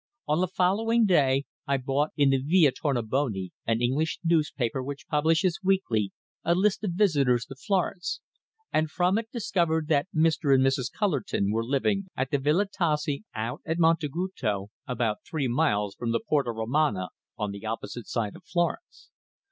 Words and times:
On 0.27 0.41
the 0.41 0.47
following 0.47 1.05
day 1.05 1.45
I 1.67 1.77
bought 1.77 2.09
in 2.17 2.31
the 2.31 2.39
Via 2.39 2.71
Tornabuoni 2.71 3.51
an 3.67 3.83
English 3.83 4.17
newspaper 4.23 4.81
which 4.81 5.07
publishes 5.07 5.59
weekly 5.63 6.11
a 6.43 6.55
list 6.55 6.83
of 6.83 6.93
visitors 6.93 7.45
to 7.45 7.53
Florence, 7.55 8.19
and 8.73 8.89
from 8.89 9.19
it 9.19 9.29
discovered 9.31 9.89
that 9.89 10.07
Mr. 10.11 10.55
and 10.55 10.65
Mrs. 10.65 10.91
Cullerton 10.91 11.51
were 11.51 11.63
living 11.63 12.07
at 12.17 12.31
the 12.31 12.39
Villa 12.39 12.65
Tassi, 12.65 13.25
out 13.35 13.61
at 13.63 13.77
Montaguto, 13.77 14.69
about 14.87 15.19
three 15.23 15.47
miles 15.47 15.93
from 15.93 16.11
the 16.11 16.19
Porta 16.27 16.49
Romana, 16.51 17.09
on 17.37 17.51
the 17.51 17.67
opposite 17.67 18.07
side 18.07 18.35
of 18.35 18.43
Florence. 18.43 19.11